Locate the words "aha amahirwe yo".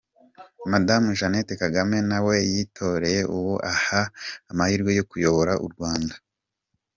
3.73-5.03